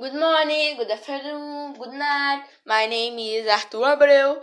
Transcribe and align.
Good 0.00 0.14
morning, 0.14 0.76
good 0.78 0.90
afternoon, 0.90 1.74
good 1.74 1.92
night. 1.92 2.46
My 2.64 2.86
name 2.86 3.18
is 3.18 3.46
Arthur 3.46 3.84
Abreu, 3.84 4.42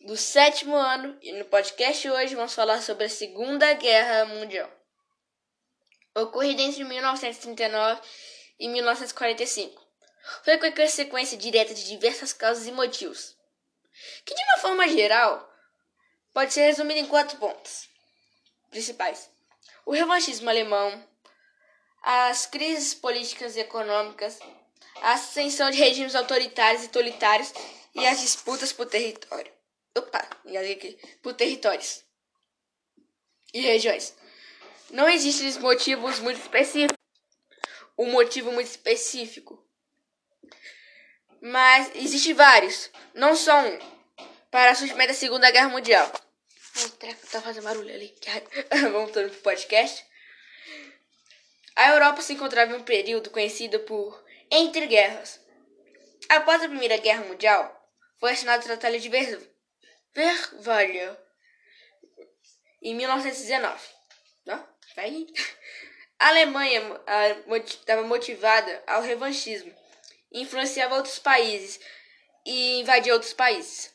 do 0.00 0.16
sétimo 0.16 0.74
ano, 0.74 1.18
e 1.20 1.32
no 1.32 1.44
podcast 1.44 2.08
hoje 2.08 2.34
vamos 2.34 2.54
falar 2.54 2.80
sobre 2.80 3.04
a 3.04 3.08
Segunda 3.10 3.74
Guerra 3.74 4.24
Mundial. 4.24 4.70
Ocorrida 6.14 6.62
entre 6.62 6.82
1939 6.82 8.00
e 8.58 8.68
1945. 8.68 9.86
Foi 10.42 10.72
consequência 10.72 11.36
direta 11.36 11.74
de 11.74 11.84
diversas 11.84 12.32
causas 12.32 12.66
e 12.66 12.72
motivos, 12.72 13.36
que 14.24 14.34
de 14.34 14.42
uma 14.44 14.58
forma 14.62 14.88
geral 14.88 15.46
pode 16.32 16.54
ser 16.54 16.62
resumido 16.62 17.00
em 17.00 17.06
quatro 17.06 17.36
pontos 17.36 17.86
principais: 18.70 19.30
o 19.84 19.92
revanchismo 19.92 20.48
alemão, 20.48 21.06
as 22.02 22.46
crises 22.46 22.94
políticas 22.94 23.56
e 23.56 23.60
econômicas, 23.60 24.38
a 25.02 25.12
ascensão 25.12 25.70
de 25.70 25.78
regimes 25.78 26.14
autoritários 26.14 26.84
e 26.84 26.88
totalitários 26.88 27.52
e 27.94 28.06
as 28.06 28.20
disputas 28.20 28.72
por 28.72 28.86
território. 28.86 29.52
Opa, 29.96 30.18
aqui, 30.72 30.98
por 31.22 31.34
territórios 31.34 32.04
e 33.52 33.60
regiões. 33.60 34.14
Não 34.90 35.08
existem 35.08 35.50
motivos 35.60 36.18
muito 36.20 36.40
específicos. 36.40 36.96
Um 37.98 38.10
motivo 38.12 38.52
muito 38.52 38.68
específico. 38.68 39.62
Mas 41.40 41.90
existe 41.94 42.32
vários, 42.32 42.90
não 43.14 43.34
só 43.34 43.58
um, 43.60 43.78
para 44.50 44.74
surgimento 44.74 45.08
da 45.08 45.14
Segunda 45.14 45.50
Guerra 45.50 45.68
Mundial. 45.68 46.10
Tá 47.30 47.40
fazendo 47.40 47.64
barulho 47.64 47.92
ali. 47.92 48.14
Vamos 48.92 49.12
todo 49.12 49.30
pro 49.30 49.40
podcast. 49.40 50.04
A 51.74 51.90
Europa 51.90 52.20
se 52.20 52.34
encontrava 52.34 52.72
em 52.72 52.76
um 52.76 52.82
período 52.82 53.30
conhecido 53.30 53.80
por 53.80 54.25
entre 54.50 54.86
guerras. 54.86 55.40
Após 56.28 56.62
a 56.62 56.68
Primeira 56.68 56.96
Guerra 56.96 57.24
Mundial, 57.24 57.90
foi 58.18 58.32
assinado 58.32 58.62
o 58.62 58.66
Tratado 58.66 58.98
de 58.98 59.08
Vervalha 60.14 61.18
em 62.82 62.94
1919. 62.94 63.78
Vai. 64.94 65.26
A 66.18 66.28
Alemanha 66.28 66.80
estava 67.66 68.02
motivada 68.02 68.82
ao 68.86 69.02
revanchismo, 69.02 69.70
influenciava 70.32 70.94
outros 70.94 71.18
países 71.18 71.78
e 72.46 72.80
invadia 72.80 73.12
outros 73.12 73.34
países 73.34 73.94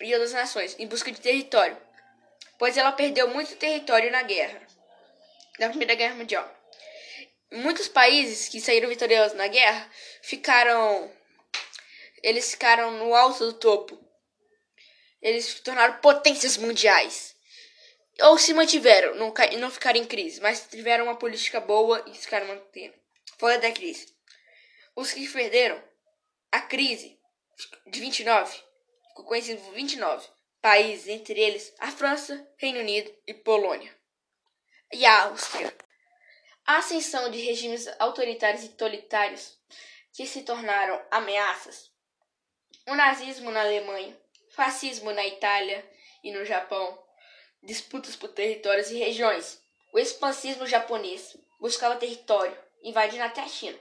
e 0.00 0.12
outras 0.12 0.32
nações 0.32 0.76
em 0.78 0.86
busca 0.86 1.10
de 1.10 1.20
território, 1.20 1.76
pois 2.56 2.76
ela 2.76 2.92
perdeu 2.92 3.26
muito 3.28 3.56
território 3.56 4.12
na 4.12 4.22
guerra, 4.22 4.64
na 5.58 5.70
Primeira 5.70 5.96
Guerra 5.96 6.14
Mundial 6.14 6.55
muitos 7.52 7.88
países 7.88 8.48
que 8.48 8.60
saíram 8.60 8.88
vitoriosos 8.88 9.36
na 9.36 9.48
guerra 9.48 9.90
ficaram 10.22 11.10
eles 12.22 12.50
ficaram 12.50 12.90
no 12.92 13.14
alto 13.14 13.46
do 13.46 13.52
topo. 13.52 13.96
Eles 15.22 15.44
se 15.44 15.62
tornaram 15.62 16.00
potências 16.00 16.56
mundiais. 16.56 17.36
Ou 18.20 18.36
se 18.38 18.54
mantiveram, 18.54 19.14
não, 19.14 19.32
não 19.58 19.70
ficaram 19.70 20.00
em 20.00 20.04
crise, 20.04 20.40
mas 20.40 20.66
tiveram 20.68 21.04
uma 21.04 21.16
política 21.16 21.60
boa 21.60 22.02
e 22.08 22.14
ficaram 22.14 22.48
mantendo. 22.48 22.94
Fora 23.38 23.58
da 23.58 23.70
crise. 23.70 24.08
Os 24.96 25.12
que 25.12 25.28
perderam 25.28 25.82
a 26.50 26.60
crise 26.60 27.16
de 27.86 28.00
29, 28.00 28.58
ficou 29.08 29.24
conhecido 29.24 29.60
por 29.62 29.74
29 29.74 30.26
países, 30.60 31.06
entre 31.06 31.38
eles 31.38 31.72
a 31.78 31.92
França, 31.92 32.44
Reino 32.56 32.80
Unido 32.80 33.14
e 33.26 33.34
Polônia. 33.34 33.94
E 34.92 35.04
a 35.04 35.24
Áustria. 35.24 35.72
A 36.66 36.78
ascensão 36.78 37.30
de 37.30 37.38
regimes 37.38 37.86
autoritários 37.96 38.64
e 38.64 38.70
totalitários 38.70 39.56
que 40.12 40.26
se 40.26 40.42
tornaram 40.42 41.00
ameaças. 41.12 41.92
O 42.88 42.94
nazismo 42.96 43.52
na 43.52 43.60
Alemanha, 43.60 44.20
fascismo 44.50 45.12
na 45.12 45.24
Itália 45.24 45.88
e 46.24 46.32
no 46.32 46.44
Japão, 46.44 47.00
disputas 47.62 48.16
por 48.16 48.30
territórios 48.30 48.90
e 48.90 48.98
regiões. 48.98 49.62
O 49.92 49.98
expansismo 50.00 50.66
japonês 50.66 51.36
buscava 51.60 51.94
território, 51.94 52.58
invadindo 52.82 53.22
até 53.22 53.42
a 53.42 53.48
China. 53.48 53.78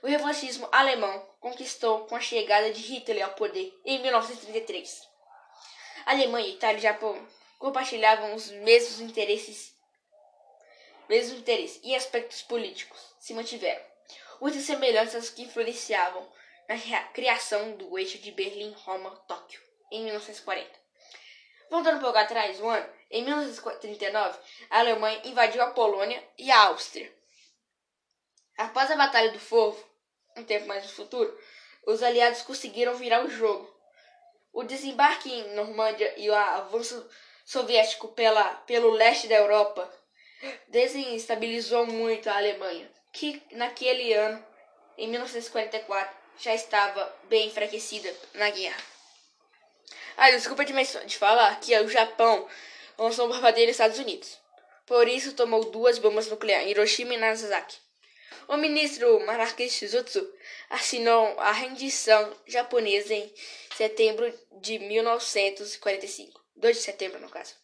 O 0.00 0.06
revanchismo 0.06 0.68
alemão 0.70 1.28
conquistou 1.40 2.06
com 2.06 2.14
a 2.14 2.20
chegada 2.20 2.72
de 2.72 2.80
Hitler 2.80 3.24
ao 3.24 3.34
poder 3.34 3.76
em 3.84 3.98
1933. 3.98 5.02
A 6.06 6.12
Alemanha, 6.12 6.48
Itália 6.48 6.78
e 6.78 6.82
Japão 6.82 7.26
compartilhavam 7.58 8.36
os 8.36 8.52
mesmos 8.52 9.00
interesses 9.00 9.79
mesmo 11.10 11.38
interesse 11.38 11.80
e 11.82 11.92
aspectos 11.92 12.40
políticos 12.40 13.00
se 13.18 13.34
mantiveram, 13.34 13.84
muitas 14.40 14.62
semelhanças 14.62 15.28
que 15.28 15.42
influenciavam 15.42 16.24
na 16.68 16.78
criação 17.08 17.72
do 17.72 17.98
eixo 17.98 18.16
de 18.18 18.30
Berlim-Roma-Tóquio 18.30 19.60
em 19.90 20.04
1940. 20.04 20.70
Voltando 21.68 21.96
um 21.96 22.00
pouco 22.00 22.16
atrás, 22.16 22.60
um 22.60 22.70
ano, 22.70 22.88
em 23.10 23.24
1939, 23.24 24.38
a 24.70 24.78
Alemanha 24.78 25.20
invadiu 25.24 25.60
a 25.62 25.72
Polônia 25.72 26.22
e 26.38 26.48
a 26.48 26.66
Áustria. 26.68 27.12
Após 28.56 28.88
a 28.88 28.96
Batalha 28.96 29.32
do 29.32 29.40
Fogo, 29.40 29.84
um 30.36 30.44
tempo 30.44 30.68
mais 30.68 30.84
no 30.84 30.90
futuro, 30.90 31.36
os 31.88 32.04
aliados 32.04 32.42
conseguiram 32.42 32.94
virar 32.94 33.24
o 33.24 33.30
jogo. 33.30 33.68
O 34.52 34.62
desembarque 34.62 35.28
em 35.28 35.54
Normândia 35.54 36.14
e 36.16 36.30
o 36.30 36.34
avanço 36.34 37.04
soviético 37.44 38.08
pela, 38.08 38.44
pelo 38.62 38.90
leste 38.90 39.26
da 39.26 39.34
Europa 39.34 39.99
desestabilizou 40.68 41.86
muito 41.86 42.28
a 42.28 42.36
Alemanha, 42.36 42.90
que 43.12 43.42
naquele 43.52 44.12
ano, 44.12 44.44
em 44.96 45.08
1944, 45.08 46.16
já 46.38 46.54
estava 46.54 47.14
bem 47.28 47.48
enfraquecida 47.48 48.14
na 48.34 48.50
guerra. 48.50 48.82
Ah, 50.16 50.30
desculpa 50.30 50.64
de, 50.64 50.72
de 51.06 51.16
falar 51.16 51.58
que 51.60 51.78
o 51.78 51.88
Japão 51.88 52.48
lançou 52.98 53.26
uma 53.26 53.36
bombardeio 53.36 53.70
Estados 53.70 53.98
Unidos. 53.98 54.38
Por 54.86 55.08
isso 55.08 55.34
tomou 55.34 55.70
duas 55.70 55.98
bombas 55.98 56.26
nucleares, 56.28 56.70
Hiroshima 56.70 57.14
e 57.14 57.16
Nagasaki. 57.16 57.78
O 58.48 58.56
ministro 58.56 59.24
Maraki 59.24 59.70
Shizutsu 59.70 60.28
assinou 60.68 61.38
a 61.38 61.52
rendição 61.52 62.36
japonesa 62.46 63.14
em 63.14 63.32
setembro 63.76 64.32
de 64.60 64.78
1945. 64.78 66.44
2 66.56 66.76
de 66.76 66.82
setembro, 66.82 67.20
no 67.20 67.30
caso. 67.30 67.54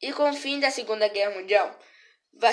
E 0.00 0.12
com 0.12 0.28
o 0.30 0.34
fim 0.34 0.60
da 0.60 0.70
Segunda 0.70 1.08
Guerra 1.08 1.30
Mundial, 1.30 1.76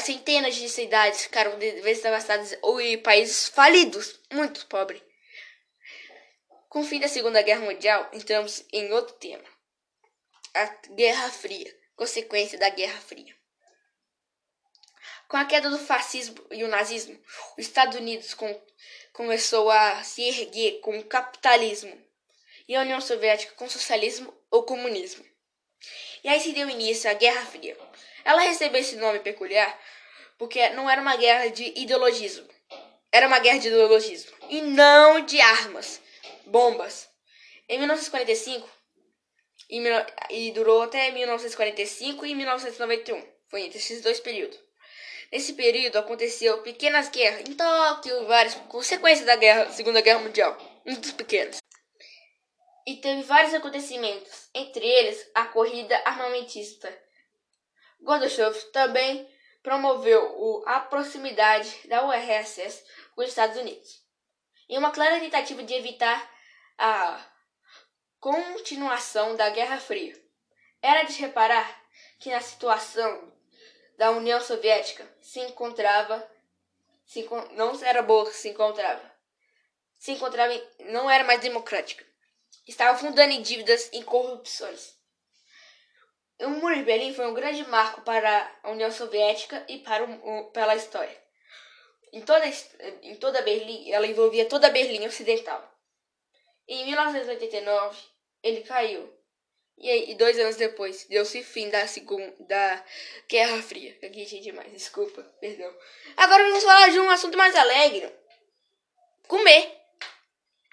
Centenas 0.02 0.56
de 0.56 0.70
cidades 0.70 1.24
ficaram 1.24 1.58
devastadas 1.58 2.58
ou 2.62 2.80
em 2.80 2.98
países 3.02 3.50
falidos, 3.50 4.20
muito 4.32 4.66
pobres. 4.68 5.02
Com 6.70 6.82
o 6.82 6.86
fim 6.86 7.00
da 7.00 7.08
Segunda 7.08 7.42
Guerra 7.42 7.62
Mundial, 7.62 8.10
entramos 8.14 8.64
em 8.72 8.92
outro 8.92 9.16
tema: 9.16 9.44
a 10.54 10.66
Guerra 10.94 11.30
Fria, 11.32 11.76
consequência 11.96 12.60
da 12.60 12.70
Guerra 12.70 13.02
Fria. 13.02 13.36
Com 15.28 15.38
a 15.38 15.46
queda 15.46 15.70
do 15.70 15.78
fascismo 15.78 16.44
e 16.52 16.64
o 16.64 16.68
nazismo, 16.68 17.20
os 17.58 17.66
Estados 17.66 17.96
Unidos 17.98 18.34
com, 18.34 18.62
começou 19.14 19.70
a 19.70 20.04
se 20.04 20.24
erguer 20.24 20.80
com 20.82 20.98
o 20.98 21.06
capitalismo 21.06 21.96
e 22.68 22.76
a 22.76 22.82
União 22.82 23.02
Soviética 23.02 23.54
com 23.54 23.66
o 23.66 23.70
socialismo 23.70 24.36
ou 24.52 24.64
comunismo. 24.64 25.26
E 26.24 26.30
aí 26.30 26.40
se 26.40 26.52
deu 26.52 26.70
início 26.70 27.10
à 27.10 27.14
Guerra 27.14 27.46
Fria. 27.46 27.78
Ela 28.24 28.42
recebeu 28.42 28.82
esse 28.82 28.96
nome 28.96 29.20
peculiar 29.20 29.80
porque 30.38 30.70
não 30.70 30.90
era 30.90 31.02
uma 31.02 31.16
guerra 31.18 31.48
de 31.50 31.74
ideologismo. 31.76 32.48
Era 33.12 33.28
uma 33.28 33.40
guerra 33.40 33.60
de 33.60 33.68
ideologismo 33.68 34.32
e 34.50 34.62
não 34.62 35.20
de 35.26 35.40
armas, 35.42 36.02
bombas. 36.46 37.10
Em 37.68 37.78
1945 37.78 38.68
e, 39.70 39.82
e 40.30 40.52
durou 40.52 40.82
até 40.82 41.12
1945 41.12 42.26
e 42.26 42.36
1991. 42.36 43.24
Foi 43.50 43.62
entre 43.62 43.78
esses 43.78 44.02
dois 44.02 44.20
períodos. 44.20 44.60
Nesse 45.32 45.54
período 45.54 45.98
aconteceu 45.98 46.64
pequenas 46.64 47.10
guerras 47.10 47.48
em 47.48 47.54
Tóquio, 47.54 48.26
várias 48.26 48.56
consequências 48.56 49.28
da 49.28 49.36
guerra, 49.36 49.70
Segunda 49.72 50.02
Guerra 50.02 50.20
Mundial, 50.20 50.58
muitos 50.84 51.12
pequenos. 51.12 51.58
E 52.88 52.96
teve 52.96 53.22
vários 53.22 53.54
acontecimentos, 53.54 54.50
entre 54.56 54.84
eles 54.84 55.30
a 55.36 55.46
corrida 55.46 55.96
armamentista 56.06 56.92
Gorbachev 58.02 58.56
também 58.72 59.30
promoveu 59.62 60.64
a 60.66 60.80
proximidade 60.80 61.88
da 61.88 62.06
URSS 62.06 62.84
com 63.14 63.22
os 63.22 63.30
Estados 63.30 63.58
Unidos, 63.58 64.04
em 64.68 64.78
uma 64.78 64.92
clara 64.92 65.20
tentativa 65.20 65.64
de 65.64 65.74
evitar 65.74 66.32
a 66.78 67.26
continuação 68.20 69.36
da 69.36 69.50
Guerra 69.50 69.80
Fria. 69.80 70.16
Era 70.82 71.04
de 71.04 71.14
reparar 71.20 71.80
que 72.20 72.30
na 72.30 72.42
situação 72.42 73.34
da 73.98 74.12
União 74.12 74.40
Soviética 74.42 75.06
se 75.22 75.40
encontrava 75.42 76.26
se, 77.06 77.28
não 77.52 77.74
era 77.84 78.02
boa 78.02 78.32
se 78.32 78.50
encontrava 78.50 79.02
se 79.98 80.12
encontrava 80.14 80.54
não 80.86 81.10
era 81.10 81.26
mais 81.26 81.42
democrática 81.42 82.06
estava 82.66 82.98
fundando 82.98 83.34
em 83.34 83.42
dívidas 83.42 83.90
e 83.92 84.02
corrupções 84.04 84.98
o 86.42 86.50
Muro 86.50 86.76
de 86.76 86.84
Berlim 86.84 87.14
foi 87.14 87.28
um 87.28 87.34
grande 87.34 87.66
marco 87.68 88.02
para 88.02 88.52
a 88.64 88.72
União 88.72 88.92
Soviética 88.92 89.64
e 89.68 89.80
para 89.80 90.04
o, 90.04 90.46
pela 90.52 90.76
história. 90.76 91.18
em 92.14 92.22
toda, 92.22 92.46
em 93.04 93.16
toda 93.16 93.42
Berlim, 93.42 93.92
ela 93.92 94.08
envolvia 94.08 94.46
toda 94.46 94.68
a 94.68 94.72
Berlim 94.72 95.06
Ocidental. 95.06 95.62
Em 96.68 96.86
1989, 96.86 97.98
ele 98.44 98.62
caiu. 98.62 99.14
E, 99.78 99.90
aí, 99.90 100.16
dois 100.16 100.38
anos 100.38 100.56
depois, 100.56 101.06
deu-se 101.06 101.42
fim 101.42 101.70
da 101.70 101.88
segunda 101.88 102.34
da 102.42 102.86
Guerra 103.30 103.62
Fria. 103.62 103.98
Aqui, 104.04 104.26
gente, 104.26 104.44
demais, 104.44 104.72
desculpa, 104.72 105.24
perdão. 105.40 105.74
Agora 106.18 106.44
vamos 106.44 106.64
falar 106.64 106.90
de 106.90 107.00
um 107.00 107.10
assunto 107.10 107.38
mais 107.38 107.56
alegre. 107.56 108.14
Comer. 109.28 109.78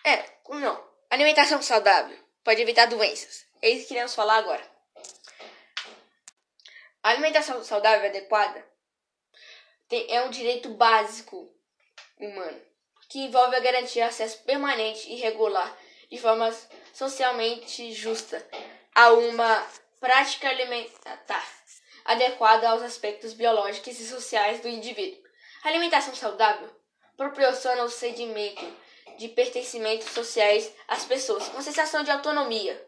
É, 0.04 0.24
não. 0.48 0.86
Alimentação 1.08 1.62
saudável 1.62 2.16
pode 2.42 2.60
evitar 2.60 2.86
doenças. 2.86 3.46
É 3.62 3.70
isso 3.70 3.82
que 3.82 3.88
queremos 3.88 4.14
falar 4.14 4.36
agora. 4.36 4.75
A 7.06 7.10
alimentação 7.10 7.62
saudável 7.62 8.08
adequada 8.08 8.66
é 10.08 10.22
um 10.22 10.28
direito 10.28 10.70
básico 10.70 11.48
humano 12.18 12.60
que 13.08 13.20
envolve 13.20 13.54
a 13.54 13.60
garantia 13.60 14.08
acesso 14.08 14.42
permanente 14.42 15.08
e 15.08 15.14
regular 15.14 15.78
de 16.10 16.18
forma 16.18 16.52
socialmente 16.92 17.92
justa 17.92 18.44
a 18.92 19.12
uma 19.12 19.64
prática 20.00 20.48
alimentar 20.48 21.48
adequada 22.06 22.70
aos 22.70 22.82
aspectos 22.82 23.34
biológicos 23.34 24.00
e 24.00 24.08
sociais 24.08 24.58
do 24.58 24.66
indivíduo. 24.66 25.22
A 25.62 25.68
alimentação 25.68 26.12
saudável 26.12 26.68
proporciona 27.16 27.84
o 27.84 27.88
sedimento 27.88 28.66
de 29.16 29.28
pertencimento 29.28 30.10
sociais 30.10 30.74
às 30.88 31.04
pessoas, 31.04 31.48
com 31.50 31.62
sensação 31.62 32.02
de 32.02 32.10
autonomia, 32.10 32.84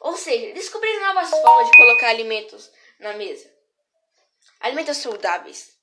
ou 0.00 0.16
seja, 0.16 0.52
descobrir 0.54 0.98
novas 0.98 1.30
formas 1.30 1.70
de 1.70 1.76
colocar 1.76 2.08
alimentos 2.08 2.68
na 2.98 3.12
mesa 3.12 3.59
alimentos 4.60 4.96
saudáveis, 4.98 5.78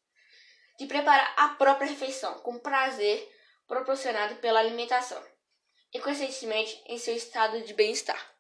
de 0.78 0.86
preparar 0.86 1.34
a 1.38 1.50
própria 1.50 1.88
refeição 1.88 2.40
com 2.40 2.60
prazer 2.60 3.28
proporcionado 3.68 4.36
pela 4.36 4.60
alimentação 4.60 5.22
e, 5.94 6.00
consequentemente, 6.00 6.82
em 6.86 6.98
seu 6.98 7.16
estado 7.16 7.62
de 7.62 7.74
bem-estar. 7.74 8.38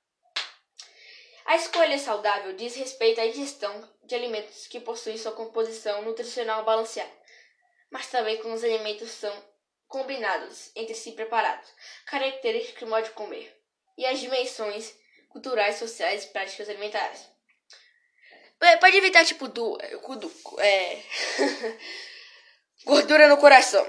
A 1.45 1.55
escolha 1.55 1.97
saudável 1.97 2.53
diz 2.53 2.75
respeito 2.75 3.21
à 3.21 3.25
ingestão 3.25 3.89
de 4.03 4.15
alimentos 4.15 4.67
que 4.67 4.81
possuem 4.81 5.17
sua 5.17 5.31
composição 5.31 6.01
nutricional 6.01 6.65
balanceada, 6.65 7.11
mas 7.89 8.07
também 8.07 8.41
com 8.41 8.51
os 8.51 8.63
alimentos 8.63 9.09
são 9.11 9.33
combinados 9.87 10.71
entre 10.75 10.93
si 10.93 11.13
preparados, 11.13 11.69
características 12.05 12.81
do 12.81 12.87
modo 12.87 13.05
de 13.05 13.11
comer 13.11 13.57
e 13.97 14.05
as 14.05 14.19
dimensões 14.19 14.93
culturais, 15.29 15.77
sociais 15.77 16.25
e 16.25 16.27
práticas 16.27 16.69
alimentares. 16.69 17.36
É, 18.59 18.77
pode 18.77 18.97
evitar, 18.97 19.25
tipo, 19.25 19.47
do. 19.47 19.77
É. 20.59 21.03
gordura 22.85 23.27
no 23.27 23.37
coração. 23.37 23.87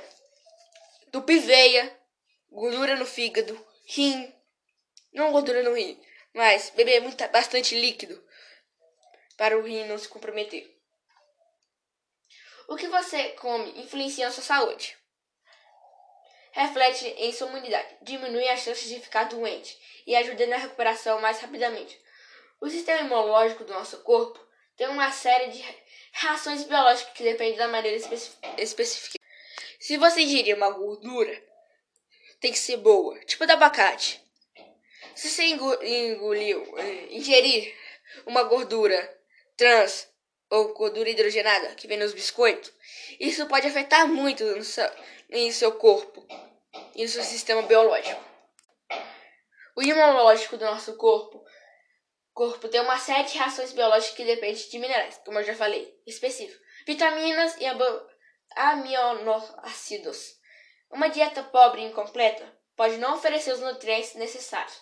Tupiveia. 1.11 1.97
Gordura 2.51 2.97
no 2.97 3.07
fígado. 3.07 3.67
Rim. 3.87 4.35
Não 5.13 5.33
gordura 5.33 5.63
no 5.63 5.75
rim. 5.75 6.01
Mas 6.35 6.71
beber 6.71 7.01
muito, 7.01 7.27
bastante 7.29 7.79
líquido. 7.79 8.23
Para 9.37 9.57
o 9.57 9.63
rim 9.63 9.87
não 9.87 9.99
se 9.99 10.09
comprometer. 10.09 10.79
O 12.69 12.77
que 12.77 12.87
você 12.89 13.31
come 13.31 13.81
influencia 13.81 14.29
a 14.29 14.31
sua 14.31 14.43
saúde. 14.43 14.97
Reflete 16.53 17.07
em 17.07 17.33
sua 17.33 17.49
imunidade, 17.49 17.97
diminui 18.03 18.49
as 18.49 18.61
chances 18.61 18.89
de 18.89 19.01
ficar 19.01 19.25
doente 19.25 19.79
e 20.07 20.15
ajuda 20.17 20.47
na 20.47 20.57
recuperação 20.57 21.21
mais 21.21 21.41
rapidamente. 21.41 21.99
O 22.61 22.69
sistema 22.69 23.01
imunológico 23.01 23.65
do 23.65 23.73
nosso 23.73 24.03
corpo 24.03 24.39
tem 24.79 24.89
uma 24.89 25.11
série 25.11 25.51
de 25.51 25.65
reações 26.13 26.63
biológicas 26.63 27.13
que 27.13 27.25
dependem 27.25 27.57
da 27.57 27.67
maneira 27.67 27.97
específica. 28.57 29.19
Se 29.81 29.97
você 29.97 30.21
ingerir 30.21 30.57
uma 30.57 30.71
gordura, 30.71 31.43
tem 32.41 32.53
que 32.53 32.59
ser 32.59 32.77
boa, 32.77 33.19
tipo 33.25 33.45
da 33.45 33.55
abacate. 33.55 34.23
Se 35.17 35.29
você 35.29 35.47
engoliu, 35.47 36.79
eh, 36.79 37.09
ingerir 37.11 37.75
uma 38.25 38.45
gordura 38.45 39.19
trans 39.57 40.09
ou 40.49 40.73
gordura 40.73 41.11
hidrogenada 41.11 41.75
que 41.75 41.89
vem 41.89 41.99
nos 41.99 42.13
biscoitos, 42.13 42.73
isso 43.19 43.47
pode 43.47 43.67
afetar 43.67 44.07
muito 44.07 44.45
no 44.45 44.63
seu, 44.63 44.89
em 45.29 45.51
seu 45.51 45.73
corpo 45.73 46.25
e 46.95 47.03
no 47.03 47.09
seu 47.09 47.25
sistema 47.25 47.63
biológico. 47.63 48.23
O 49.75 49.83
imunológico 49.83 50.57
do 50.57 50.65
nosso 50.65 50.95
corpo 50.95 51.45
corpo 52.39 52.69
tem 52.69 52.81
uma 52.81 53.01
série 53.01 53.25
de 53.25 53.37
reações 53.37 53.73
biológicas 53.73 54.17
que 54.17 54.25
dependem 54.25 54.55
de 54.55 54.79
minerais, 54.79 55.21
como 55.25 55.41
eu 55.41 55.45
já 55.45 55.57
falei, 55.57 55.93
específico, 56.07 56.63
vitaminas 56.87 57.57
e 57.59 57.65
aminoácidos. 58.55 60.39
Uma 60.89 61.09
dieta 61.09 61.43
pobre 61.43 61.83
e 61.83 61.87
incompleta 61.87 62.57
pode 62.77 62.97
não 62.99 63.15
oferecer 63.15 63.53
os 63.53 63.59
nutrientes 63.59 64.15
necessários, 64.15 64.81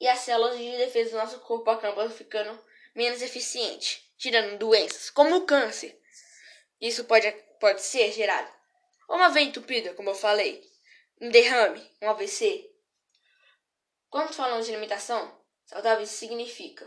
e 0.00 0.08
as 0.08 0.18
células 0.18 0.58
de 0.58 0.78
defesa 0.78 1.10
do 1.10 1.18
nosso 1.18 1.38
corpo 1.38 1.70
acabam 1.70 2.10
ficando 2.10 2.60
menos 2.92 3.22
eficientes, 3.22 4.02
gerando 4.18 4.58
doenças, 4.58 5.10
como 5.10 5.36
o 5.36 5.46
câncer. 5.46 5.96
Isso 6.80 7.04
pode, 7.04 7.30
pode 7.60 7.82
ser 7.82 8.10
gerado 8.10 8.50
uma 9.08 9.28
veia 9.28 9.44
entupida, 9.44 9.94
como 9.94 10.10
eu 10.10 10.14
falei, 10.14 10.60
um 11.20 11.28
derrame, 11.28 11.88
um 12.02 12.10
AVC. 12.10 12.68
Quando 14.08 14.34
falamos 14.34 14.66
de 14.66 14.72
alimentação, 14.72 15.39
Saudável 15.70 16.04
significa 16.04 16.84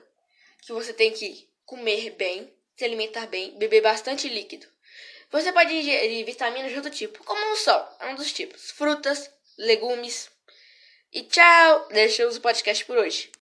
que 0.62 0.74
você 0.74 0.92
tem 0.92 1.14
que 1.14 1.50
comer 1.64 2.10
bem, 2.18 2.54
se 2.76 2.84
alimentar 2.84 3.28
bem, 3.28 3.58
beber 3.58 3.82
bastante 3.82 4.28
líquido. 4.28 4.68
Você 5.32 5.54
pode 5.54 5.74
ingerir 5.74 6.26
vitaminas 6.26 6.70
de 6.70 6.76
outro 6.76 6.92
tipo, 6.92 7.24
como 7.24 7.54
o 7.54 7.56
sol, 7.56 7.88
é 8.02 8.08
um 8.08 8.16
dos 8.16 8.34
tipos, 8.34 8.72
frutas, 8.72 9.32
legumes. 9.58 10.30
E 11.14 11.24
tchau! 11.24 11.88
Deixamos 11.92 12.36
o 12.36 12.42
podcast 12.42 12.84
por 12.84 12.98
hoje. 12.98 13.32